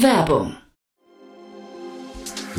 [0.00, 0.56] Werbung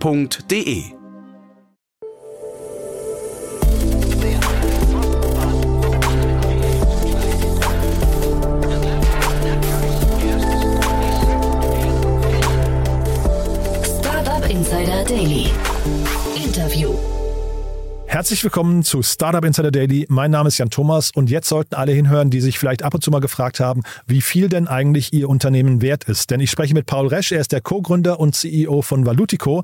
[0.00, 0.95] f.de.
[18.26, 20.04] Herzlich willkommen zu Startup Insider Daily.
[20.08, 23.00] Mein Name ist Jan Thomas und jetzt sollten alle hinhören, die sich vielleicht ab und
[23.00, 26.32] zu mal gefragt haben, wie viel denn eigentlich ihr Unternehmen wert ist.
[26.32, 29.62] Denn ich spreche mit Paul Resch, er ist der Co-Gründer und CEO von Valutico.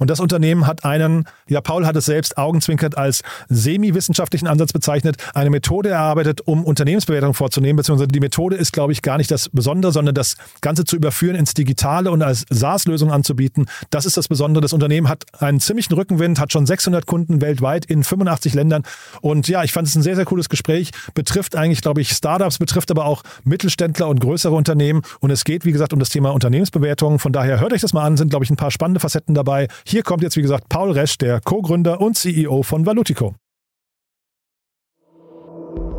[0.00, 5.16] Und das Unternehmen hat einen, ja, Paul hat es selbst augenzwinkert als semi-wissenschaftlichen Ansatz bezeichnet,
[5.34, 9.50] eine Methode erarbeitet, um Unternehmensbewertung vorzunehmen, beziehungsweise die Methode ist, glaube ich, gar nicht das
[9.50, 13.66] Besondere, sondern das Ganze zu überführen ins Digitale und als SaaS-Lösung anzubieten.
[13.90, 14.62] Das ist das Besondere.
[14.62, 18.82] Das Unternehmen hat einen ziemlichen Rückenwind, hat schon 600 Kunden weltweit in 85 Ländern.
[19.20, 20.92] Und ja, ich fand es ein sehr, sehr cooles Gespräch.
[21.12, 25.02] Betrifft eigentlich, glaube ich, Startups, betrifft aber auch Mittelständler und größere Unternehmen.
[25.20, 27.18] Und es geht, wie gesagt, um das Thema Unternehmensbewertung.
[27.18, 29.68] Von daher hört euch das mal an, sind, glaube ich, ein paar spannende Facetten dabei.
[29.90, 33.34] Hier kommt jetzt, wie gesagt, Paul Resch, der Co-Gründer und CEO von Valutico.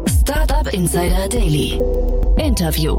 [0.07, 1.77] Startup Insider Daily.
[2.37, 2.97] Interview.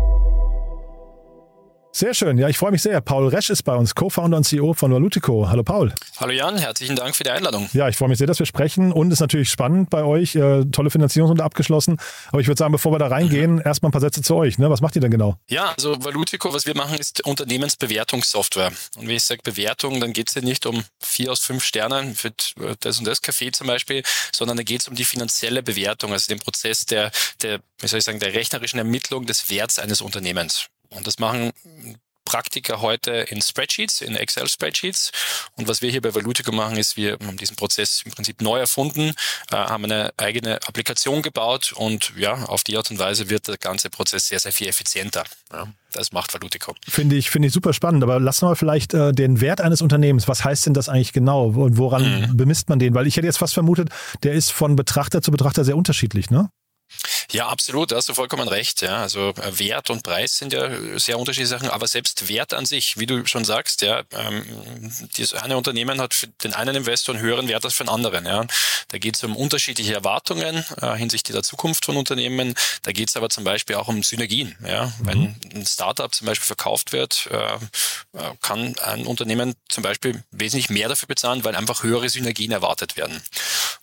[1.95, 2.39] Sehr schön.
[2.39, 2.99] Ja, ich freue mich sehr.
[3.03, 5.51] Paul Resch ist bei uns, Co-Founder und CEO von Valutico.
[5.51, 5.93] Hallo Paul.
[6.17, 7.69] Hallo Jan, herzlichen Dank für die Einladung.
[7.75, 10.35] Ja, ich freue mich sehr, dass wir sprechen und es ist natürlich spannend bei euch.
[10.35, 11.99] Äh, tolle Finanzierungsrunde abgeschlossen.
[12.29, 13.63] Aber ich würde sagen, bevor wir da reingehen, mhm.
[13.63, 14.57] erstmal ein paar Sätze zu euch.
[14.57, 14.71] Ne?
[14.71, 15.37] Was macht ihr denn genau?
[15.51, 18.73] Ja, also Valutico, was wir machen, ist Unternehmensbewertungssoftware.
[18.97, 22.15] Und wenn ich sage Bewertung, dann geht es ja nicht um vier aus fünf Sternen
[22.15, 22.33] für
[22.81, 24.03] das und das Café zum Beispiel,
[24.35, 27.11] sondern da geht es um die finanzielle Bewertung, also den Prozess der,
[27.43, 30.71] der, wie soll ich sagen, der rechnerischen Ermittlung des Werts eines Unternehmens.
[30.95, 31.53] Und das machen
[32.25, 35.13] Praktiker heute in Spreadsheets, in Excel-Spreadsheets.
[35.57, 38.59] Und was wir hier bei Valutico machen, ist, wir haben diesen Prozess im Prinzip neu
[38.59, 39.13] erfunden,
[39.51, 43.59] äh, haben eine eigene Applikation gebaut und ja, auf die Art und Weise wird der
[43.59, 45.25] ganze Prozess sehr, sehr viel effizienter.
[45.53, 46.75] Ja, das macht Valutico.
[46.89, 48.03] Finde ich, finde ich super spannend.
[48.03, 50.29] Aber lass mal vielleicht äh, den Wert eines Unternehmens.
[50.29, 51.49] Was heißt denn das eigentlich genau?
[51.49, 52.37] Und woran mhm.
[52.37, 52.95] bemisst man den?
[52.95, 53.91] Weil ich hätte jetzt fast vermutet,
[54.23, 56.51] der ist von Betrachter zu Betrachter sehr unterschiedlich, ne?
[57.33, 58.83] Ja, absolut, da hast du vollkommen recht.
[58.83, 59.03] Ja.
[59.03, 62.99] Also äh, Wert und Preis sind ja sehr unterschiedliche Sachen, aber selbst Wert an sich,
[62.99, 64.45] wie du schon sagst, ja, ähm,
[65.17, 68.27] das eine Unternehmen hat für den einen Investor einen höheren Wert als für den anderen.
[68.27, 68.47] Ja.
[68.89, 72.55] Da geht es um unterschiedliche Erwartungen äh, hinsichtlich der Zukunft von Unternehmen.
[72.83, 74.55] Da geht es aber zum Beispiel auch um Synergien.
[74.67, 74.87] Ja.
[74.87, 75.07] Mhm.
[75.07, 77.59] Wenn ein Startup zum Beispiel verkauft wird, äh, äh,
[78.43, 83.23] kann ein Unternehmen zum Beispiel wesentlich mehr dafür bezahlen, weil einfach höhere Synergien erwartet werden.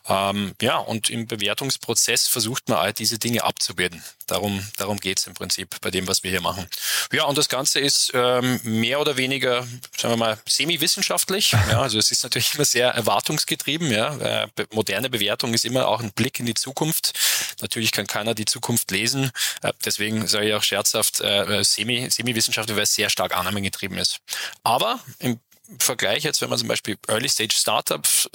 [0.08, 4.02] Ähm, ja, und im Bewertungsprozess versucht man all diese Dinge abzubilden.
[4.26, 6.66] Darum, darum geht es im Prinzip bei dem, was wir hier machen.
[7.12, 11.54] Ja, und das Ganze ist ähm, mehr oder weniger, sagen wir mal, semi-wissenschaftlich.
[11.70, 13.92] Ja, also es ist natürlich immer sehr erwartungsgetrieben.
[13.92, 14.16] Ja.
[14.16, 17.12] Äh, moderne Bewertung ist immer auch ein Blick in die Zukunft.
[17.60, 19.30] Natürlich kann keiner die Zukunft lesen.
[19.62, 24.20] Äh, deswegen sage ich auch scherzhaft, äh, semi, semi-wissenschaftlich, weil es sehr stark annahmegetrieben ist.
[24.64, 25.38] Aber im
[25.78, 28.28] Vergleich jetzt, wenn man zum Beispiel Early Stage Startups,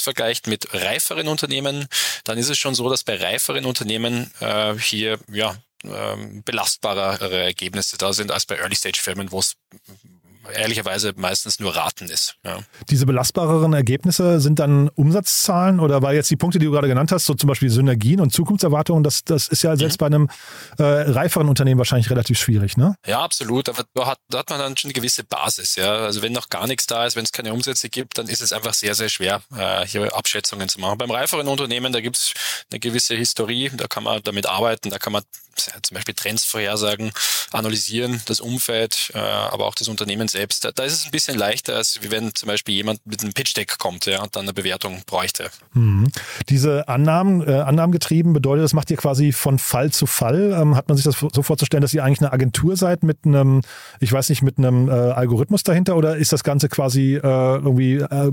[0.00, 1.88] vergleicht mit reiferen Unternehmen,
[2.24, 7.98] dann ist es schon so, dass bei reiferen Unternehmen äh, hier ja ähm, belastbarere Ergebnisse
[7.98, 9.56] da sind als bei Early Stage Firmen, wo es
[10.52, 12.36] ehrlicherweise meistens nur Raten ist.
[12.44, 12.58] Ja.
[12.90, 17.12] Diese belastbareren Ergebnisse sind dann Umsatzzahlen oder weil jetzt die Punkte, die du gerade genannt
[17.12, 20.00] hast, so zum Beispiel Synergien und Zukunftserwartungen, das, das ist ja selbst mhm.
[20.00, 20.30] bei einem
[20.78, 22.96] äh, reiferen Unternehmen wahrscheinlich relativ schwierig, ne?
[23.06, 23.68] Ja, absolut.
[23.68, 25.76] Aber da hat, da hat man dann schon eine gewisse Basis.
[25.76, 25.96] Ja.
[25.96, 28.52] Also wenn noch gar nichts da ist, wenn es keine Umsätze gibt, dann ist es
[28.52, 30.98] einfach sehr, sehr schwer, äh, hier Abschätzungen zu machen.
[30.98, 32.34] Beim reiferen Unternehmen, da gibt es
[32.70, 35.22] eine gewisse Historie, da kann man damit arbeiten, da kann man
[35.82, 37.12] zum Beispiel Trends vorhersagen,
[37.52, 41.76] analysieren, das Umfeld, äh, aber auch das Unternehmen Da, da, ist es ein bisschen leichter,
[41.76, 45.50] als wenn zum Beispiel jemand mit einem Pitch-Deck kommt ja, und dann eine Bewertung bräuchte.
[45.72, 46.08] Mhm.
[46.48, 50.56] Diese Annahmen, äh, Annahmengetrieben bedeutet, das macht ihr quasi von Fall zu Fall.
[50.58, 53.62] Ähm, hat man sich das so vorzustellen, dass ihr eigentlich eine Agentur seid mit einem,
[54.00, 57.96] ich weiß nicht, mit einem äh, Algorithmus dahinter oder ist das Ganze quasi äh, irgendwie
[57.96, 58.30] äh,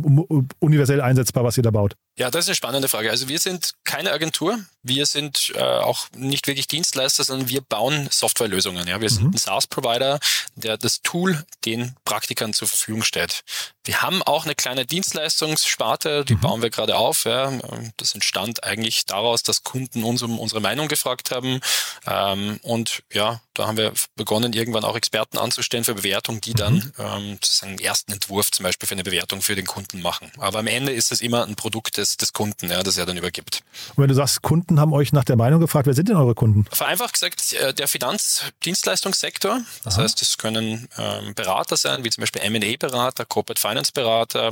[0.60, 1.96] universell einsetzbar, was ihr da baut?
[2.18, 3.10] Ja, das ist eine spannende Frage.
[3.10, 8.10] Also wir sind keine Agentur, wir sind äh, auch nicht wirklich Dienstleister, sondern wir bauen
[8.12, 8.88] Softwarelösungen.
[8.88, 9.34] Ja, wir sind mhm.
[9.34, 10.20] ein SaaS-Provider,
[10.56, 13.44] der das Tool den Praktikern zur Verfügung stellt.
[13.84, 16.42] Wir haben auch eine kleine Dienstleistungssparte, die mhm.
[16.42, 17.26] bauen wir gerade auf.
[17.26, 17.52] Ja.
[17.98, 21.60] Das entstand eigentlich daraus, dass Kunden uns um unsere Meinung gefragt haben.
[22.06, 26.76] Ähm, und ja, da haben wir begonnen, irgendwann auch Experten anzustellen für Bewertung, die dann
[26.76, 26.92] mhm.
[27.00, 30.32] ähm, sozusagen einen ersten Entwurf zum Beispiel für eine Bewertung für den Kunden machen.
[30.38, 33.18] Aber am Ende ist es immer ein Produkt des, des Kunden, ja, das er dann
[33.18, 33.62] übergibt.
[33.96, 36.36] Und wenn du sagst, Kunden haben euch nach der Meinung gefragt, wer sind denn eure
[36.36, 36.66] Kunden?
[36.72, 39.62] Vereinfacht gesagt, äh, der Finanzdienstleistungssektor.
[39.84, 40.04] Das Aha.
[40.04, 44.52] heißt, es können ähm, Berater sein, wie zum Beispiel M&A-Berater, Corporate Finance-Berater,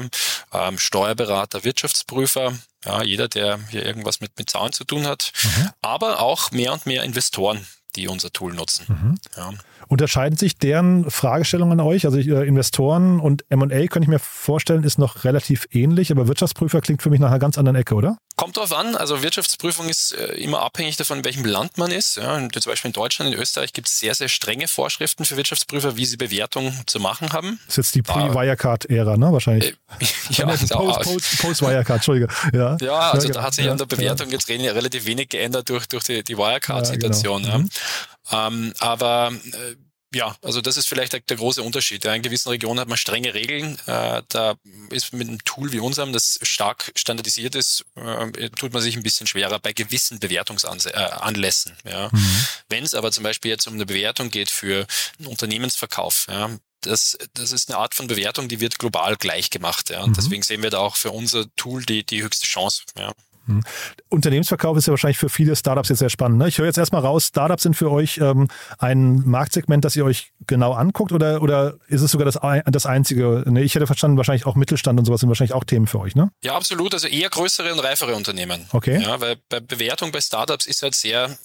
[0.53, 2.53] ähm, Steuerberater, Wirtschaftsprüfer,
[2.85, 5.69] ja, jeder, der hier irgendwas mit, mit Zahlen zu tun hat, mhm.
[5.81, 8.85] aber auch mehr und mehr Investoren, die unser Tool nutzen.
[8.87, 9.15] Mhm.
[9.35, 9.51] Ja.
[9.87, 12.05] Unterscheiden sich deren Fragestellungen an euch?
[12.05, 16.81] Also äh, Investoren und M&A könnte ich mir vorstellen, ist noch relativ ähnlich, aber Wirtschaftsprüfer
[16.81, 18.17] klingt für mich nach einer ganz anderen Ecke, oder?
[18.35, 18.95] Kommt drauf an.
[18.95, 22.17] Also Wirtschaftsprüfung ist äh, immer abhängig davon, in welchem Land man ist.
[22.17, 25.97] Ja, zum Beispiel in Deutschland, in Österreich gibt es sehr, sehr strenge Vorschriften für Wirtschaftsprüfer,
[25.97, 27.59] wie sie Bewertung zu machen haben.
[27.65, 29.33] Das ist jetzt die Pre-Wirecard-Ära, ne?
[29.33, 29.75] Wahrscheinlich.
[29.99, 31.05] Äh, ja, Post-Wirecard,
[31.43, 32.27] Post, Entschuldige.
[32.53, 35.67] Ja, ja also ja, da hat sich ja, an der Bewertung jetzt relativ wenig geändert
[35.69, 37.43] durch, durch die, die Wirecard-Situation.
[37.43, 37.57] Genau.
[37.59, 37.69] Mhm.
[38.31, 39.75] Ähm, aber äh,
[40.13, 42.03] ja, also das ist vielleicht der, der, große Unterschied.
[42.03, 43.77] Ja, in gewissen Regionen hat man strenge Regeln.
[43.85, 44.55] Äh, da
[44.89, 49.03] ist mit einem Tool wie unserem, das stark standardisiert ist, äh, tut man sich ein
[49.03, 51.77] bisschen schwerer bei gewissen Bewertungsanlässen.
[51.83, 52.09] Äh, ja.
[52.11, 52.45] Mhm.
[52.69, 54.87] Wenn es aber zum Beispiel jetzt um eine Bewertung geht für
[55.19, 56.49] einen Unternehmensverkauf, ja,
[56.81, 59.91] das, das ist eine Art von Bewertung, die wird global gleich gemacht.
[59.91, 60.01] Ja.
[60.01, 60.15] Und mhm.
[60.15, 62.83] deswegen sehen wir da auch für unser Tool die, die höchste Chance.
[62.97, 63.13] Ja.
[63.49, 63.63] Hm.
[64.09, 66.39] Unternehmensverkauf ist ja wahrscheinlich für viele Startups jetzt sehr spannend.
[66.39, 66.47] Ne?
[66.47, 68.47] Ich höre jetzt erstmal raus, Startups sind für euch ähm,
[68.77, 73.43] ein Marktsegment, das ihr euch genau anguckt oder, oder ist es sogar das, das einzige?
[73.45, 73.63] Ne?
[73.63, 76.31] Ich hätte verstanden, wahrscheinlich auch Mittelstand und sowas sind wahrscheinlich auch Themen für euch, ne?
[76.43, 76.93] Ja, absolut.
[76.93, 78.65] Also eher größere und reifere Unternehmen.
[78.71, 79.01] Okay.
[79.01, 81.37] Ja, weil bei Bewertung bei Startups ist halt sehr,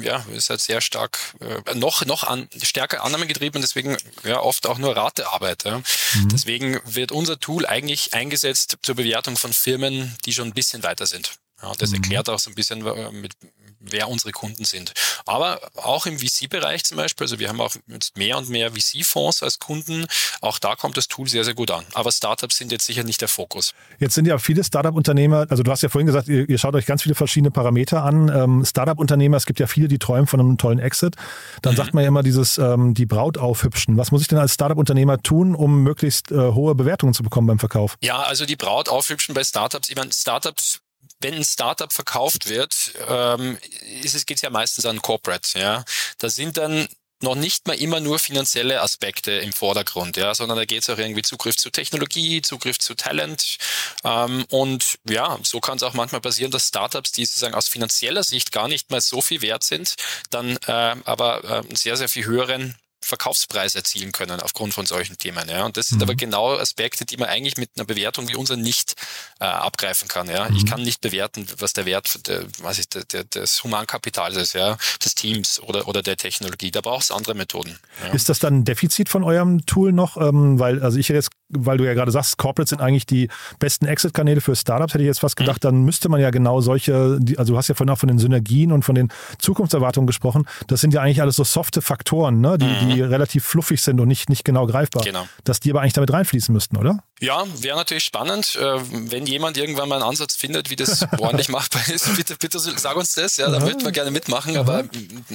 [0.00, 4.66] ja, ist halt sehr stark, äh, noch, noch an, stärker annahmegetrieben und deswegen ja oft
[4.66, 5.64] auch nur Ratearbeit.
[5.64, 5.78] Ja.
[5.78, 6.28] Mhm.
[6.30, 11.06] Deswegen wird unser Tool eigentlich eingesetzt zur Bewertung von Firmen, die schon ein bisschen weiter
[11.06, 11.32] sind.
[11.64, 11.96] Ja, das mhm.
[11.96, 13.32] erklärt auch so ein bisschen, mit,
[13.80, 14.92] wer unsere Kunden sind.
[15.24, 19.42] Aber auch im VC-Bereich zum Beispiel, also wir haben auch jetzt mehr und mehr VC-Fonds
[19.42, 20.06] als Kunden,
[20.42, 21.84] auch da kommt das Tool sehr, sehr gut an.
[21.94, 23.72] Aber Startups sind jetzt sicher nicht der Fokus.
[23.98, 26.84] Jetzt sind ja viele Startup-Unternehmer, also du hast ja vorhin gesagt, ihr, ihr, schaut euch
[26.84, 28.28] ganz viele verschiedene Parameter an.
[28.28, 31.16] Ähm, Startup-Unternehmer, es gibt ja viele, die träumen von einem tollen Exit.
[31.62, 31.78] Dann mhm.
[31.78, 33.96] sagt man ja immer dieses, ähm, die Braut aufhübschen.
[33.96, 37.58] Was muss ich denn als Startup-Unternehmer tun, um möglichst äh, hohe Bewertungen zu bekommen beim
[37.58, 37.96] Verkauf?
[38.02, 39.88] Ja, also die Braut aufhübschen bei Startups.
[39.88, 40.80] Ich meine, Startups
[41.20, 43.58] wenn ein Startup verkauft wird, ähm,
[44.02, 45.58] ist es, geht es ja meistens an Corporate.
[45.58, 45.84] Ja,
[46.18, 46.88] da sind dann
[47.24, 50.98] noch nicht mal immer nur finanzielle Aspekte im Vordergrund, ja, sondern da geht es auch
[50.98, 53.56] irgendwie Zugriff zu Technologie, Zugriff zu Talent.
[54.04, 58.22] Ähm, und ja, so kann es auch manchmal passieren, dass Startups, die sozusagen aus finanzieller
[58.22, 59.96] Sicht gar nicht mal so viel wert sind,
[60.30, 65.48] dann äh, aber äh, sehr, sehr viel höheren Verkaufspreis erzielen können aufgrund von solchen Themen.
[65.48, 65.64] Ja.
[65.64, 66.04] Und das sind mhm.
[66.04, 68.94] aber genau Aspekte, die man eigentlich mit einer Bewertung wie unserer nicht
[69.40, 70.28] äh, abgreifen kann.
[70.28, 70.48] Ja.
[70.48, 70.56] Mhm.
[70.56, 74.54] Ich kann nicht bewerten, was der Wert der, was ich, der, der, des Humankapitals ist,
[74.54, 76.70] ja, des Teams oder, oder der Technologie.
[76.70, 77.78] Da braucht es andere Methoden.
[78.02, 78.12] Ja.
[78.12, 80.16] Ist das dann ein Defizit von eurem Tool noch?
[80.16, 83.28] Ähm, weil, also ich hätte jetzt, weil du ja gerade sagst, Corporates sind eigentlich die
[83.58, 85.68] besten Exit-Kanäle für Startups, hätte ich jetzt fast gedacht, mhm.
[85.68, 88.72] dann müsste man ja genau solche, also du hast ja vorhin auch von den Synergien
[88.72, 90.46] und von den Zukunftserwartungen gesprochen.
[90.66, 93.08] Das sind ja eigentlich alles so softe Faktoren, ne, die, die mhm.
[93.08, 95.04] relativ fluffig sind und nicht, nicht genau greifbar.
[95.04, 95.26] Genau.
[95.44, 97.02] Dass die aber eigentlich damit reinfließen müssten, oder?
[97.20, 98.80] Ja, wäre natürlich spannend, äh,
[99.10, 102.14] wenn jemand irgendwann mal einen Ansatz findet, wie das ordentlich machbar ist.
[102.16, 104.56] Bitte, bitte sag uns das, ja, da würden wir gerne mitmachen.
[104.56, 104.84] Aber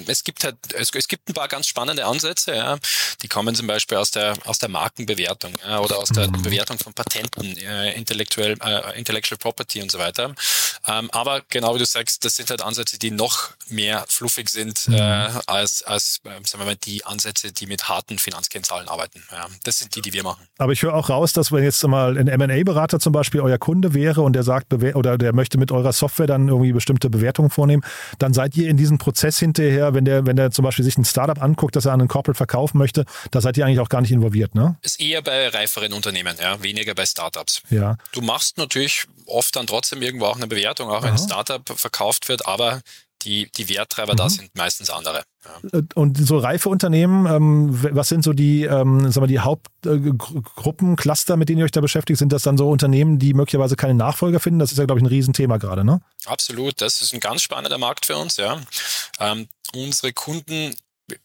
[0.06, 2.78] es gibt halt, es, es, gibt ein paar ganz spannende Ansätze, ja.
[3.22, 6.42] Die kommen zum Beispiel aus der aus der Markenbewertung ja, oder aus der mhm.
[6.42, 10.34] Bewertung von Patenten, äh, intellektuell, äh, Intellectual Property und so weiter.
[10.88, 14.88] Ähm, aber genau wie du sagst, das sind halt Ansätze, die noch mehr fluffig sind
[14.88, 14.96] mhm.
[14.96, 19.24] äh, als als äh, sagen wir mal die Ansätze, die mit harten Finanzkennzahlen arbeiten.
[19.32, 20.48] Ja, das sind die, die wir machen.
[20.58, 23.94] Aber ich höre auch raus, dass wenn jetzt mal ein M&A-Berater zum Beispiel euer Kunde
[23.94, 27.84] wäre und der sagt, oder der möchte mit eurer Software dann irgendwie bestimmte Bewertungen vornehmen,
[28.20, 31.06] dann seid ihr in diesem Prozess hinterher, wenn der, wenn der zum Beispiel sich ein
[31.06, 34.02] Startup anguckt, das er an einen Corporate verkaufen möchte, da seid ihr eigentlich auch gar
[34.02, 34.78] nicht involviert, ne?
[34.82, 37.62] Ist eher bei reiferen Unternehmen, ja, weniger bei Startups.
[37.70, 37.98] Ja.
[38.12, 41.18] Du machst natürlich oft dann trotzdem irgendwo auch eine Bewertung, auch wenn Aha.
[41.18, 42.82] ein Startup verkauft wird, aber
[43.24, 44.18] die, die Werttreiber mhm.
[44.18, 45.24] da sind meistens andere.
[45.44, 45.80] Ja.
[45.80, 50.96] Äh, und so reife Unternehmen, ähm, was sind so die, ähm, sagen wir, die Hauptgruppen,
[50.96, 52.20] Cluster, mit denen ihr euch da beschäftigt?
[52.20, 54.60] Sind das dann so Unternehmen, die möglicherweise keine Nachfolger finden?
[54.60, 56.02] Das ist ja, glaube ich, ein Riesenthema gerade, ne?
[56.26, 58.62] Absolut, das ist ein ganz spannender Markt für uns, ja.
[59.20, 60.74] Ähm, unsere Kunden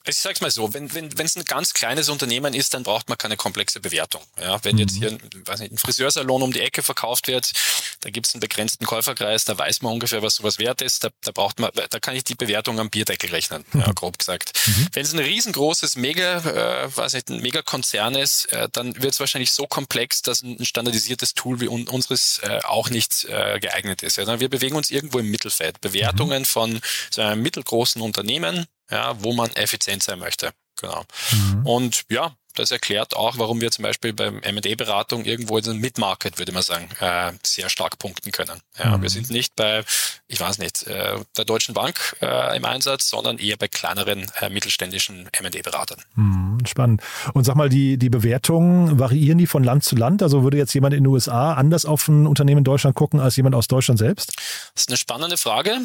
[0.04, 3.18] ich sag's mal so, wenn wenn wenn, ein ganz kleines Unternehmen ist, dann braucht man
[3.18, 4.22] keine komplexe Bewertung.
[4.40, 4.98] Ja, wenn jetzt mhm.
[4.98, 7.52] hier weiß nicht, ein Friseursalon um die Ecke verkauft wird,
[8.00, 11.04] da gibt's einen begrenzten Käuferkreis, da weiß man ungefähr, was sowas wert ist.
[11.04, 13.80] Da, da braucht man, da kann ich die Bewertung am Bierdeckel rechnen, mhm.
[13.80, 14.52] ja, grob gesagt.
[14.66, 14.88] Mhm.
[14.92, 19.20] Wenn es ein riesengroßes Mega, äh, weiß nicht, ein Megakonzern ist, äh, dann wird es
[19.20, 24.02] wahrscheinlich so komplex, dass ein standardisiertes Tool wie un unseres äh, auch nicht äh, geeignet
[24.02, 24.16] ist.
[24.16, 25.80] Ja, wir bewegen uns irgendwo im Mittelfeld.
[25.80, 26.46] Bewertungen mhm.
[26.46, 30.52] von so einem mittelgroßen Unternehmen, ja, wo man effizient sein möchte.
[30.80, 31.04] Genau.
[31.32, 31.66] Mhm.
[31.66, 36.38] Und ja, das erklärt auch, warum wir zum Beispiel beim M&A-Beratung irgendwo in den Mid-Market,
[36.38, 38.60] würde man sagen, äh, sehr stark punkten können.
[38.78, 39.02] Ja, mhm.
[39.02, 39.84] Wir sind nicht bei,
[40.28, 44.50] ich weiß nicht, äh, der Deutschen Bank äh, im Einsatz, sondern eher bei kleineren äh,
[44.50, 46.00] mittelständischen M&A-Beratern.
[46.14, 47.02] Mhm, spannend.
[47.32, 50.22] Und sag mal, die, die Bewertungen, variieren die von Land zu Land?
[50.22, 53.36] Also würde jetzt jemand in den USA anders auf ein Unternehmen in Deutschland gucken als
[53.36, 54.36] jemand aus Deutschland selbst?
[54.74, 55.80] Das ist eine spannende Frage.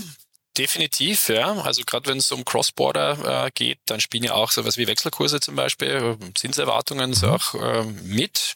[0.60, 1.54] Definitiv, ja.
[1.62, 5.40] Also gerade wenn es um Cross-Border äh, geht, dann spielen ja auch sowas wie Wechselkurse
[5.40, 8.56] zum Beispiel, Zinserwartungen so auch äh, mit.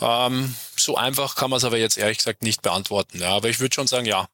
[0.00, 3.20] Ähm, so einfach kann man es aber jetzt ehrlich gesagt nicht beantworten.
[3.20, 3.30] Ja.
[3.30, 4.28] Aber ich würde schon sagen, ja,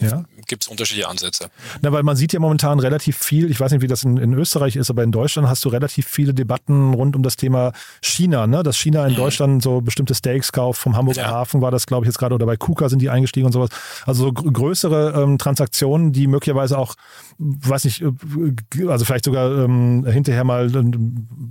[0.00, 0.24] ja.
[0.46, 1.50] gibt es unterschiedliche Ansätze.
[1.82, 4.32] Na, weil man sieht ja momentan relativ viel, ich weiß nicht, wie das in, in,
[4.34, 8.46] Österreich ist, aber in Deutschland hast du relativ viele Debatten rund um das Thema China,
[8.46, 8.62] ne?
[8.62, 9.16] Dass China in mhm.
[9.16, 11.30] Deutschland so bestimmte Steaks kauft, vom Hamburger ja.
[11.30, 13.70] Hafen war das, glaube ich, jetzt gerade, oder bei KUKA sind die eingestiegen und sowas.
[14.04, 16.94] Also so größere ähm, Transaktionen, die möglicherweise auch,
[17.38, 20.84] weiß nicht, äh, also vielleicht sogar ähm, hinterher mal, äh,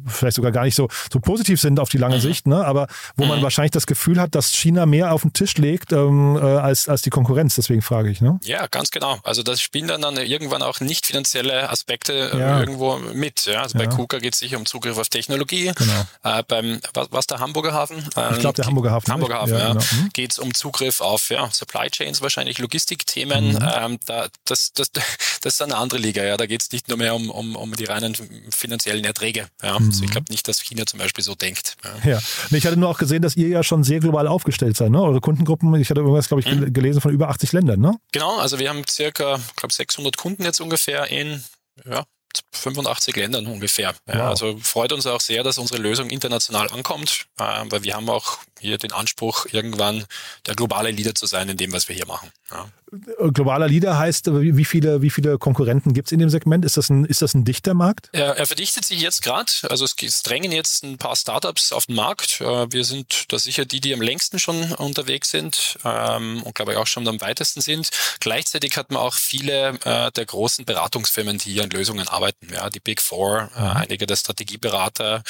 [0.07, 2.21] vielleicht sogar gar nicht so, so positiv sind auf die lange mhm.
[2.21, 2.65] Sicht, ne?
[2.65, 3.43] Aber wo man mhm.
[3.43, 7.01] wahrscheinlich das Gefühl hat, dass China mehr auf den Tisch legt ähm, äh, als, als
[7.01, 7.55] die Konkurrenz.
[7.55, 8.21] Deswegen frage frage ich.
[8.21, 8.39] Ne?
[8.43, 9.19] Ja, ganz genau.
[9.23, 12.59] Also das spielen dann, dann irgendwann auch nicht finanzielle Aspekte äh, ja.
[12.59, 13.45] irgendwo mit.
[13.45, 13.63] Ja?
[13.63, 15.71] Also bei KUKA geht es sicher um Zugriff auf Technologie.
[15.75, 16.05] Genau.
[16.23, 17.97] Äh, beim was, was der Hamburger Hafen?
[18.15, 19.11] Ähm, ich glaube der Hamburger Hafen.
[19.11, 19.59] Hamburger Hafen, ja.
[19.59, 19.73] ja.
[19.73, 19.85] Genau.
[19.91, 20.09] Mhm.
[20.13, 23.53] Geht es um Zugriff auf ja, Supply Chains, wahrscheinlich Logistikthemen.
[23.53, 23.69] Mhm.
[23.75, 24.91] Ähm, da, das, das,
[25.41, 26.23] das ist eine andere Liga.
[26.23, 28.15] Ja, da geht es nicht nur mehr um, um, um die reinen
[28.49, 29.47] finanziellen Erträge.
[29.61, 29.87] Ja, mhm.
[29.87, 31.77] also ich glaube nicht, dass China zum Beispiel so denkt.
[32.03, 32.11] Ja.
[32.11, 32.19] ja.
[32.51, 34.91] Ich hatte nur auch gesehen, dass ihr ja schon sehr global aufgestellt seid.
[34.91, 35.01] Ne?
[35.01, 36.73] Eure Kundengruppen, ich hatte irgendwas, glaube ich, mhm.
[36.73, 37.79] gelesen von über 80 Ländern.
[37.79, 37.94] Ne?
[38.11, 41.43] Genau, also wir haben circa, ich glaube, 600 Kunden jetzt ungefähr in
[41.85, 42.05] ja,
[42.51, 43.95] 85 Ländern ungefähr.
[44.07, 44.21] Ja, wow.
[44.29, 48.39] Also freut uns auch sehr, dass unsere Lösung international ankommt, äh, weil wir haben auch
[48.59, 50.05] hier den Anspruch, irgendwann
[50.45, 52.29] der globale Leader zu sein in dem, was wir hier machen.
[52.51, 52.67] Ja.
[52.91, 56.63] Globaler Leader heißt, wie viele, wie viele Konkurrenten gibt es in dem Segment?
[56.63, 58.09] Ist das ein, ist das ein dichter Markt?
[58.11, 59.51] Er, er verdichtet sich jetzt gerade.
[59.69, 62.41] Also es, es, drängen jetzt ein paar Startups auf den Markt.
[62.41, 66.73] Äh, wir sind da sicher die, die am längsten schon unterwegs sind ähm, und glaube
[66.73, 67.89] ich auch schon am weitesten sind.
[68.19, 72.47] Gleichzeitig hat man auch viele äh, der großen Beratungsfirmen, die hier an Lösungen arbeiten.
[72.53, 73.67] Ja, die Big Four, äh, mhm.
[73.77, 75.23] einige der Strategieberater,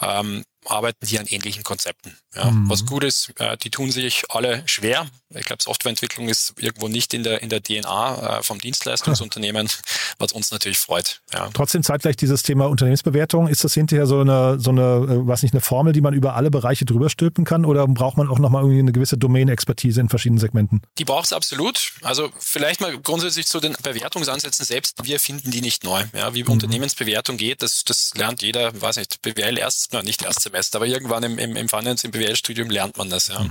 [0.00, 2.16] ähm, arbeiten hier an ähnlichen Konzepten.
[2.34, 2.68] Ja, mhm.
[2.68, 5.06] Was gut ist, äh, die tun sich alle schwer.
[5.34, 9.68] Ich glaube, Softwareentwicklung ist irgendwo nicht in der, in der DNA äh, vom Dienstleistungsunternehmen,
[10.18, 11.20] was uns natürlich freut.
[11.34, 11.50] Ja.
[11.52, 13.46] Trotzdem zeitgleich dieses Thema Unternehmensbewertung.
[13.48, 16.34] Ist das hinterher so eine, so eine, äh, was nicht, eine Formel, die man über
[16.34, 20.08] alle Bereiche drüber stülpen kann oder braucht man auch nochmal irgendwie eine gewisse Domain-Expertise in
[20.08, 20.80] verschiedenen Segmenten?
[20.98, 21.92] Die braucht es absolut.
[22.02, 25.04] Also vielleicht mal grundsätzlich zu den Bewertungsansätzen selbst.
[25.04, 26.04] Wir finden die nicht neu.
[26.14, 26.52] Ja, wie mhm.
[26.52, 30.86] Unternehmensbewertung geht, das, das lernt jeder, weiß nicht, BWL erst, na, nicht erst Semester, aber
[30.86, 33.28] irgendwann im, im, im Finance, im BWL-Studium lernt man das.
[33.28, 33.40] Ja.
[33.40, 33.50] Mhm.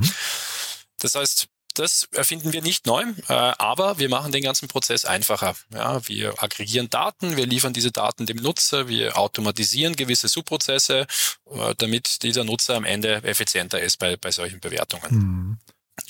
[0.99, 5.55] Das heißt, das erfinden wir nicht neu, äh, aber wir machen den ganzen Prozess einfacher.
[5.73, 11.07] Ja, wir aggregieren Daten, wir liefern diese Daten dem Nutzer, wir automatisieren gewisse Subprozesse,
[11.51, 15.09] äh, damit dieser Nutzer am Ende effizienter ist bei, bei solchen Bewertungen.
[15.11, 15.57] Mhm.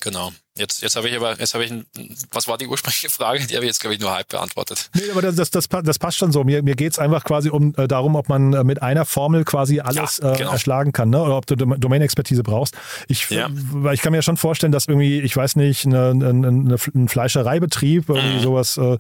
[0.02, 0.32] Genau.
[0.58, 1.86] Jetzt, jetzt habe ich aber, jetzt habe ich, ein,
[2.32, 3.46] was war die ursprüngliche Frage?
[3.46, 4.90] Die habe ich jetzt, glaube ich, nur halb beantwortet.
[4.96, 6.44] Nee, aber das, das, das, das passt schon so.
[6.44, 9.46] Mir, mir geht es einfach quasi um äh, darum, ob man äh, mit einer Formel
[9.46, 10.50] quasi alles ja, äh, genau.
[10.50, 11.22] äh, erschlagen kann, ne?
[11.22, 12.76] Oder ob du Domain-Expertise brauchst.
[13.08, 13.48] Ich, ja.
[13.52, 17.08] weil ich kann mir schon vorstellen, dass irgendwie, ich weiß nicht, eine, eine, eine, ein
[17.08, 18.42] Fleischereibetrieb, irgendwie mhm.
[18.42, 18.98] sowas, äh,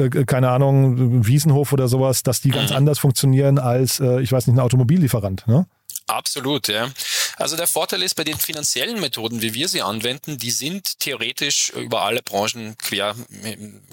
[0.00, 2.76] äh, keine Ahnung, Wiesenhof oder sowas, dass die ganz mhm.
[2.76, 5.66] anders funktionieren als, äh, ich weiß nicht, ein Automobillieferant, ne?
[6.06, 6.90] Absolut, ja.
[7.36, 11.70] Also der Vorteil ist bei den finanziellen Methoden, wie wir sie anwenden, die sind theoretisch
[11.70, 13.14] über alle Branchen quer,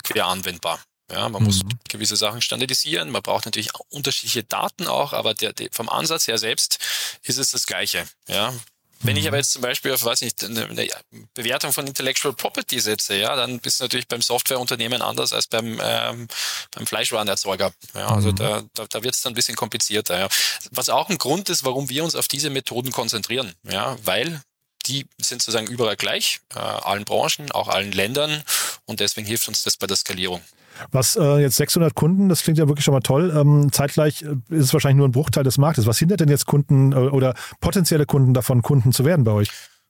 [0.03, 0.79] quer anwendbar.
[1.11, 1.47] Ja, man mhm.
[1.47, 3.11] muss gewisse Sachen standardisieren.
[3.11, 6.79] Man braucht natürlich unterschiedliche Daten auch, aber der, der, vom Ansatz her selbst
[7.23, 8.05] ist es das Gleiche.
[8.27, 8.53] Ja,
[9.01, 9.29] wenn ich mhm.
[9.29, 10.87] aber jetzt zum Beispiel auf, weiß nicht, eine, eine
[11.33, 15.79] Bewertung von Intellectual Property setze, ja, dann bist du natürlich beim Softwareunternehmen anders als beim,
[15.83, 16.27] ähm,
[16.75, 17.73] beim Fleischwarenerzeuger.
[17.93, 18.35] Ja, also mhm.
[18.35, 20.19] da, da, da wird es dann ein bisschen komplizierter.
[20.19, 20.27] Ja.
[20.71, 23.53] Was auch ein Grund ist, warum wir uns auf diese Methoden konzentrieren.
[23.63, 24.41] Ja, weil
[24.87, 28.43] die sind sozusagen überall gleich, äh, allen Branchen, auch allen Ländern
[28.85, 30.41] und deswegen hilft uns das bei der Skalierung.
[30.91, 33.33] Was äh, jetzt 600 Kunden, das klingt ja wirklich schon mal toll.
[33.35, 35.87] Ähm, zeitgleich äh, ist es wahrscheinlich nur ein Bruchteil des Marktes.
[35.87, 39.49] Was hindert denn jetzt Kunden äh, oder potenzielle Kunden davon, Kunden zu werden bei euch?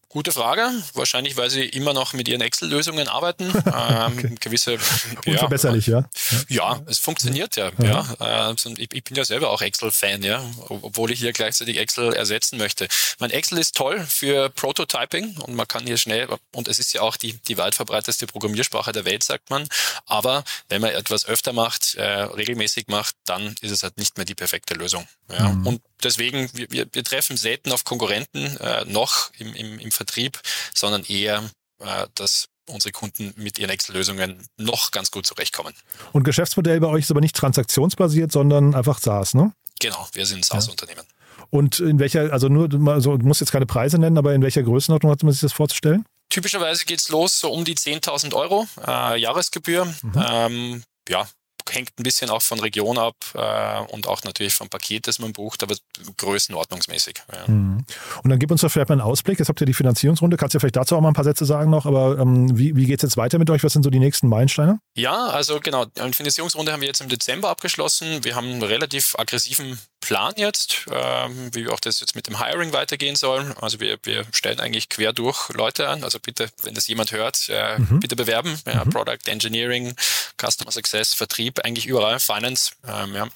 [0.10, 0.72] Gute Frage.
[0.94, 3.54] Wahrscheinlich, weil sie immer noch mit ihren Excel-Lösungen arbeiten.
[3.78, 4.36] Ähm, okay.
[4.40, 4.78] gewisse,
[5.26, 6.06] Unverbesserlich, ja,
[6.48, 6.78] ja.
[6.78, 7.72] Ja, es funktioniert ja.
[7.80, 8.08] ja.
[8.20, 8.52] ja.
[8.52, 12.58] Äh, ich, ich, bin ja selber auch Excel-Fan, ja, obwohl ich hier gleichzeitig Excel ersetzen
[12.58, 12.88] möchte.
[13.20, 17.02] Mein Excel ist toll für Prototyping und man kann hier schnell, und es ist ja
[17.02, 19.68] auch die, die weit verbreiteste Programmiersprache der Welt, sagt man.
[20.06, 24.26] Aber wenn man etwas öfter macht, äh, regelmäßig macht, dann ist es halt nicht mehr
[24.26, 25.08] die perfekte Lösung.
[25.30, 25.50] Ja.
[25.50, 25.68] Mhm.
[25.68, 30.40] Und deswegen, wir, wir, wir treffen selten auf Konkurrenten äh, noch im, im, im Vertrieb,
[30.74, 31.44] sondern eher,
[31.80, 35.74] äh, dass unsere Kunden mit ihren Excel-Lösungen noch ganz gut zurechtkommen.
[36.12, 39.54] Und Geschäftsmodell bei euch ist aber nicht transaktionsbasiert, sondern einfach SaaS, ne?
[39.80, 41.06] Genau, wir sind SaaS-Unternehmen.
[41.50, 44.64] Und in welcher, also nur, also du musst jetzt keine Preise nennen, aber in welcher
[44.64, 46.06] Größenordnung hat man sich das vorzustellen?
[46.30, 49.86] Typischerweise geht es los so um die 10.000 Euro äh, Jahresgebühr.
[49.86, 50.26] Mhm.
[50.30, 51.26] Ähm, ja,
[51.74, 55.34] hängt ein bisschen auch von Region ab äh, und auch natürlich vom Paket, das man
[55.34, 55.76] bucht, aber
[56.18, 57.16] größenordnungsmäßig.
[57.32, 57.48] Ja.
[57.48, 57.86] Mhm.
[58.24, 59.40] Und dann gib uns doch vielleicht mal einen Ausblick.
[59.40, 60.38] Jetzt habt ihr die Finanzierungsrunde.
[60.38, 61.86] Kannst du vielleicht dazu auch mal ein paar Sätze sagen noch?
[61.86, 63.64] Aber ähm, wie, wie geht es jetzt weiter mit euch?
[63.64, 64.80] Was sind so die nächsten Meilensteine?
[64.96, 65.86] Ja, also genau.
[65.86, 68.24] Die Finanzierungsrunde haben wir jetzt im Dezember abgeschlossen.
[68.24, 72.72] Wir haben einen relativ aggressiven Plan jetzt, ähm, wie auch das jetzt mit dem Hiring
[72.72, 73.54] weitergehen soll.
[73.60, 76.04] Also wir, wir stellen eigentlich quer durch Leute an.
[76.04, 78.00] Also bitte, wenn das jemand hört, äh, mhm.
[78.00, 78.60] bitte bewerben.
[78.66, 78.92] Ja, mhm.
[78.92, 79.96] Product Engineering,
[80.39, 82.72] Customer Success, Vertrieb, eigentlich überall, Finance.
[82.88, 83.27] Ähm, ja.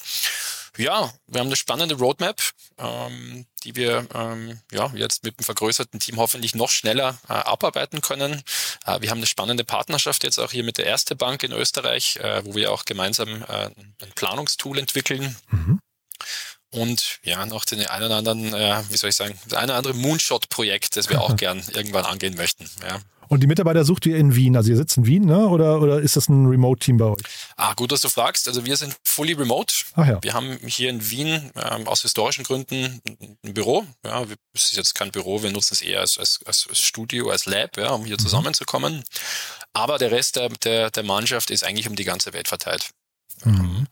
[0.77, 2.41] ja, wir haben eine spannende Roadmap,
[2.77, 8.01] ähm, die wir ähm, ja, jetzt mit dem vergrößerten Team hoffentlich noch schneller äh, abarbeiten
[8.01, 8.44] können.
[8.86, 12.18] Äh, wir haben eine spannende Partnerschaft jetzt auch hier mit der Erste Bank in Österreich,
[12.18, 15.36] äh, wo wir auch gemeinsam äh, ein Planungstool entwickeln.
[15.50, 15.82] Mhm
[16.72, 19.78] und ja, noch den einen oder anderen, äh, wie soll ich sagen, das eine oder
[19.78, 22.70] andere Moonshot-Projekt, das wir auch gern irgendwann angehen möchten.
[22.82, 23.00] Ja.
[23.32, 24.58] Und die Mitarbeiter sucht ihr in Wien?
[24.58, 25.48] Also ihr sitzt in Wien, ne?
[25.48, 27.22] Oder, oder ist das ein Remote-Team bei euch?
[27.56, 28.46] Ah, gut, dass du fragst.
[28.50, 29.74] Also wir sind fully remote.
[29.96, 30.20] Ach ja.
[30.22, 33.01] Wir haben hier in Wien ähm, aus historischen Gründen
[33.46, 33.86] ein Büro.
[34.04, 37.46] Ja, es ist jetzt kein Büro, wir nutzen es eher als, als, als Studio, als
[37.46, 38.24] Lab, ja, um hier mhm.
[38.24, 39.01] zusammenzukommen.
[39.72, 42.90] Aber der Rest der, der, der Mannschaft ist eigentlich um die ganze Welt verteilt.
[43.46, 43.88] Mhm.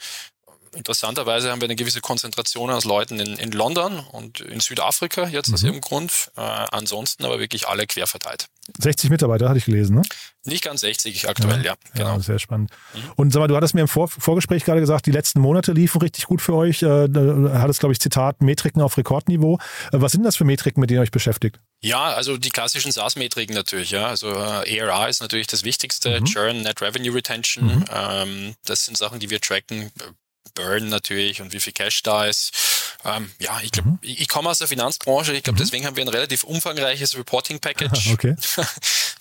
[0.75, 5.49] Interessanterweise haben wir eine gewisse Konzentration aus Leuten in, in London und in Südafrika jetzt
[5.49, 5.53] mhm.
[5.53, 6.31] aus ihrem Grund.
[6.35, 8.47] Äh, ansonsten aber wirklich alle quer verteilt.
[8.77, 10.01] 60 Mitarbeiter hatte ich gelesen, ne?
[10.45, 11.73] Nicht ganz 60 aktuell, ja.
[11.73, 12.13] ja genau.
[12.13, 12.71] Ja, sehr spannend.
[12.93, 12.99] Mhm.
[13.15, 16.01] Und sag mal, du hattest mir im Vor Vorgespräch gerade gesagt, die letzten Monate liefen
[16.01, 16.81] richtig gut für euch.
[16.81, 17.07] Äh,
[17.53, 19.59] hattest, glaube ich, Zitat, Metriken auf Rekordniveau.
[19.91, 21.59] Äh, was sind das für Metriken, mit denen ihr euch beschäftigt?
[21.81, 24.07] Ja, also die klassischen SaaS-Metriken natürlich, ja.
[24.07, 26.25] Also äh, ARA ist natürlich das Wichtigste, mhm.
[26.25, 27.65] Churn, Net Revenue Retention.
[27.65, 27.85] Mhm.
[27.93, 29.91] Ähm, das sind Sachen, die wir tracken.
[30.53, 32.51] Burn natürlich und wie viel Cash da ist.
[33.05, 33.99] Ähm, ja, ich glaube, mhm.
[34.01, 35.33] ich, ich komme aus der Finanzbranche.
[35.33, 35.63] Ich glaube, mhm.
[35.63, 38.11] deswegen haben wir ein relativ umfangreiches Reporting-Package.
[38.13, 38.35] okay.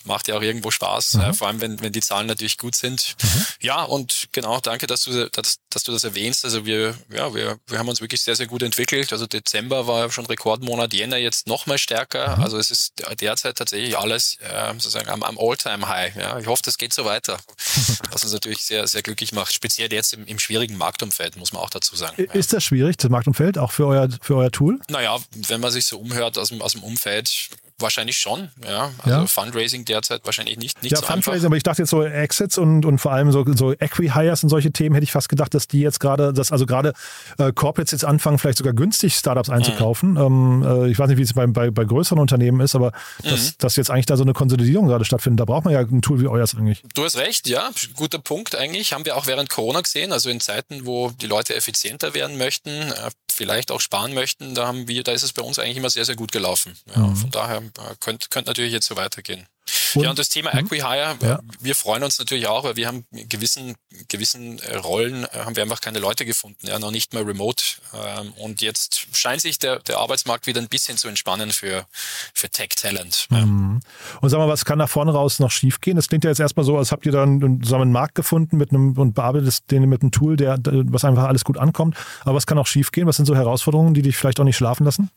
[0.05, 1.21] Macht ja auch irgendwo Spaß, mhm.
[1.21, 3.15] äh, vor allem wenn, wenn die Zahlen natürlich gut sind.
[3.21, 3.45] Mhm.
[3.61, 6.43] Ja, und genau, danke, dass du, dass, dass du das erwähnst.
[6.43, 9.13] Also wir, ja, wir, wir haben uns wirklich sehr, sehr gut entwickelt.
[9.13, 12.37] Also Dezember war schon Rekordmonat, Jänner jetzt noch mal stärker.
[12.37, 12.43] Mhm.
[12.43, 16.15] Also es ist derzeit tatsächlich alles äh, sozusagen am, am All-Time-High.
[16.15, 17.37] Ja, ich hoffe, das geht so weiter,
[18.11, 19.53] was uns natürlich sehr, sehr glücklich macht.
[19.53, 22.23] Speziell jetzt im, im schwierigen Marktumfeld, muss man auch dazu sagen.
[22.33, 24.79] Ist das schwierig, das Marktumfeld, auch für euer, für euer Tool?
[24.89, 27.49] Naja, wenn man sich so umhört aus dem, aus dem Umfeld,
[27.81, 28.91] Wahrscheinlich schon, ja.
[29.03, 29.25] Also ja.
[29.25, 31.45] Fundraising derzeit wahrscheinlich nicht, nicht ja, so Fundraising, einfach.
[31.45, 34.71] aber ich dachte jetzt so Exits und, und vor allem so, so Equi-Hires und solche
[34.71, 36.93] Themen hätte ich fast gedacht, dass die jetzt gerade, dass also gerade
[37.37, 40.11] äh, Corporates jetzt anfangen, vielleicht sogar günstig Startups einzukaufen.
[40.11, 40.17] Mhm.
[40.17, 42.91] Ähm, äh, ich weiß nicht, wie es bei, bei, bei größeren Unternehmen ist, aber
[43.23, 43.29] mhm.
[43.29, 46.01] dass, dass jetzt eigentlich da so eine Konsolidierung gerade stattfindet, da braucht man ja ein
[46.01, 46.83] Tool wie euers eigentlich.
[46.95, 47.69] Du hast recht, ja.
[47.95, 48.91] Guter Punkt eigentlich.
[48.91, 52.69] Haben wir auch während Corona gesehen, also in Zeiten, wo die Leute effizienter werden möchten,
[52.69, 55.89] äh, vielleicht auch sparen möchten, da haben wir, da ist es bei uns eigentlich immer
[55.89, 56.77] sehr, sehr gut gelaufen.
[56.93, 57.15] Ja, mhm.
[57.15, 59.47] Von daher äh, könnte könnt natürlich jetzt so weitergehen.
[59.95, 61.39] Und, ja, und das Thema Acquihire, ja.
[61.59, 63.75] wir freuen uns natürlich auch, weil wir haben gewissen,
[64.07, 67.63] gewissen äh, Rollen, äh, haben wir einfach keine Leute gefunden, ja, noch nicht mehr remote.
[67.93, 71.85] Ähm, und jetzt scheint sich der, der Arbeitsmarkt wieder ein bisschen zu entspannen für,
[72.33, 73.27] für Tech-Talent.
[73.31, 73.45] Ja.
[73.45, 73.79] Mhm.
[74.21, 75.95] Und sag mal, was kann nach vorne raus noch schiefgehen?
[75.95, 78.71] Das klingt ja jetzt erstmal so, als habt ihr dann zusammen einen Markt gefunden mit
[78.71, 81.95] einem und bearbeitet den mit einem Tool, der, was einfach alles gut ankommt.
[82.21, 83.07] Aber was kann auch schiefgehen?
[83.07, 85.09] Was sind so Herausforderungen, die dich vielleicht auch nicht schlafen lassen?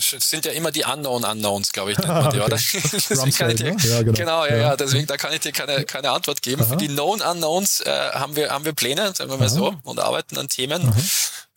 [0.00, 2.58] Sind ja immer die Unknown Unknowns, glaube ich, nennt man die, oder?
[3.10, 3.76] Rumsfeld, dir, ne?
[3.82, 4.12] ja, genau.
[4.12, 6.62] genau, ja, ja, deswegen, da kann ich dir keine, keine Antwort geben.
[6.62, 6.70] Aha.
[6.70, 9.48] Für die Known Unknowns äh, haben, wir, haben wir Pläne, sagen wir mal Aha.
[9.48, 10.88] so, und arbeiten an Themen.
[10.88, 10.96] Aha.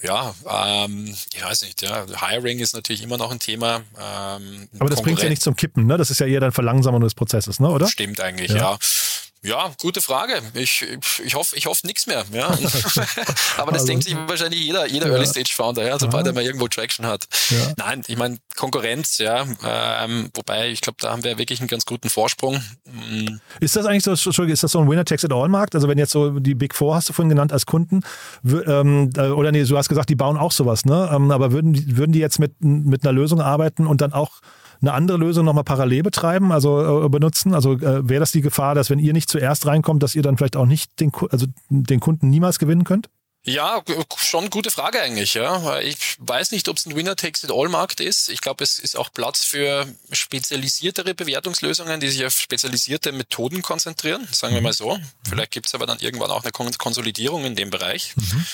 [0.03, 3.81] Ja, ähm, ich weiß nicht, ja, Hiring ist natürlich immer noch ein Thema.
[3.99, 5.97] Ähm, Aber das bringt ja nicht zum Kippen, ne?
[5.97, 7.87] Das ist ja eher dann Verlangsamung des Prozesses, ne, oder?
[7.87, 8.77] Stimmt eigentlich, ja.
[9.47, 9.71] Ja.
[9.81, 10.33] Gute Frage.
[10.53, 10.85] Ich,
[11.23, 12.25] ich hoffe, ich hoffe nichts mehr.
[12.31, 12.47] Ja.
[13.57, 15.13] Aber das also, denkt sich wahrscheinlich jeder, jeder ja.
[15.13, 16.31] Early Stage Founder, ja, sobald Aha.
[16.31, 17.27] er mal irgendwo Traction hat.
[17.49, 17.73] Ja.
[17.77, 19.45] Nein, ich meine Konkurrenz, ja.
[19.63, 22.61] Ähm, wobei, ich glaube, da haben wir wirklich einen ganz guten Vorsprung.
[22.85, 23.39] Mhm.
[23.59, 25.75] Ist das eigentlich so, ist das so ein Winner takes it all Markt?
[25.75, 28.01] Also wenn jetzt so die Big Four hast du vorhin genannt als Kunden,
[28.45, 31.09] ähm, oder nee, du hast gesagt, die bauen auch sowas, ne?
[31.13, 34.41] Ähm, aber würden, würden die jetzt mit, mit einer Lösung arbeiten und dann auch
[34.81, 37.53] eine andere Lösung nochmal parallel betreiben, also äh, benutzen?
[37.53, 40.37] Also äh, wäre das die Gefahr, dass wenn ihr nicht zuerst reinkommt, dass ihr dann
[40.37, 43.09] vielleicht auch nicht den, also den Kunden niemals gewinnen könnt?
[43.47, 43.81] Ja,
[44.17, 45.79] schon gute Frage eigentlich, ja.
[45.79, 48.27] Ich weiß nicht, ob es ein Winner-Takes-it-all-Markt ist.
[48.27, 54.27] Ich glaube, es ist auch Platz für spezialisiertere Bewertungslösungen, die sich auf spezialisierte Methoden konzentrieren,
[54.31, 54.99] sagen wir mal so.
[55.23, 58.15] Vielleicht gibt es aber dann irgendwann auch eine Konsolidierung in dem Bereich.
[58.17, 58.45] Mhm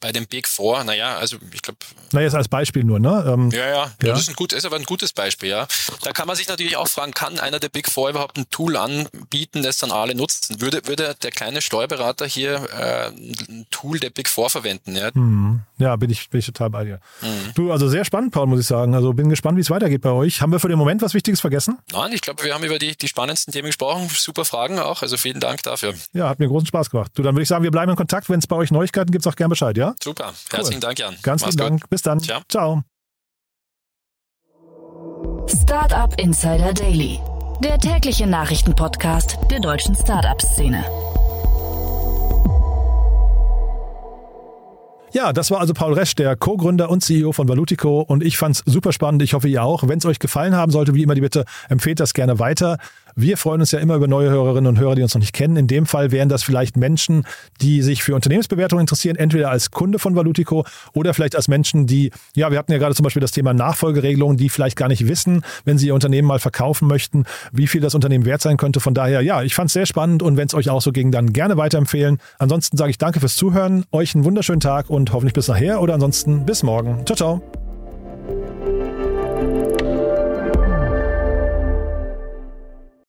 [0.00, 1.78] bei den Big Four, naja, also ich glaube.
[2.12, 3.24] Naja, ist als Beispiel nur, ne?
[3.26, 5.66] Ähm, ja, ja, ja, Das ist, ein gut, ist aber ein gutes Beispiel, ja.
[6.02, 8.76] Da kann man sich natürlich auch fragen, kann einer der Big Four überhaupt ein Tool
[8.76, 10.60] anbieten, das dann alle nutzen?
[10.60, 14.96] Würde, würde der kleine Steuerberater hier äh, ein Tool der Big Four verwenden?
[14.96, 15.62] Ja, mhm.
[15.84, 17.00] Ja bin, ich, bin ich total bei dir.
[17.22, 17.52] Mhm.
[17.54, 18.94] Du, also sehr spannend, Paul, muss ich sagen.
[18.94, 20.40] Also bin gespannt, wie es weitergeht bei euch.
[20.40, 21.78] Haben wir für den Moment was Wichtiges vergessen?
[21.92, 24.08] Nein, ich glaube, wir haben über die, die spannendsten Themen gesprochen.
[24.12, 25.02] Super Fragen auch.
[25.02, 25.94] Also vielen Dank dafür.
[26.12, 27.12] Ja, hat mir großen Spaß gemacht.
[27.14, 28.28] Du, dann würde ich sagen, wir bleiben in Kontakt.
[28.28, 29.94] Wenn es bei euch Neuigkeiten gibt, auch gern Bescheid, ja?
[30.02, 30.26] Super.
[30.26, 31.16] Herzlichen Herzlichen Dank, Jan.
[31.22, 31.90] Ganz vielen Dank.
[31.90, 32.20] Bis dann.
[32.20, 32.42] Ciao.
[32.48, 32.82] Ciao.
[35.46, 37.20] Startup Insider Daily,
[37.62, 41.13] der tägliche Nachrichtenpodcast der deutschen Startup-Szene.
[45.14, 48.56] Ja, das war also Paul Resch, der Co-Gründer und CEO von Valutico und ich fand
[48.56, 49.22] es super spannend.
[49.22, 49.86] Ich hoffe, ihr auch.
[49.86, 52.78] Wenn es euch gefallen haben sollte, wie immer die Bitte, empfehlt das gerne weiter.
[53.16, 55.56] Wir freuen uns ja immer über neue Hörerinnen und Hörer, die uns noch nicht kennen.
[55.56, 57.24] In dem Fall wären das vielleicht Menschen,
[57.60, 62.10] die sich für Unternehmensbewertungen interessieren, entweder als Kunde von Valutico oder vielleicht als Menschen, die,
[62.34, 65.42] ja, wir hatten ja gerade zum Beispiel das Thema Nachfolgeregelungen, die vielleicht gar nicht wissen,
[65.64, 68.80] wenn sie ihr Unternehmen mal verkaufen möchten, wie viel das Unternehmen wert sein könnte.
[68.80, 71.10] Von daher, ja, ich fand es sehr spannend und wenn es euch auch so ging,
[71.10, 72.18] dann gerne weiterempfehlen.
[72.38, 75.94] Ansonsten sage ich danke fürs Zuhören, euch einen wunderschönen Tag und hoffentlich bis nachher oder
[75.94, 77.04] ansonsten bis morgen.
[77.06, 78.93] Ciao, ciao.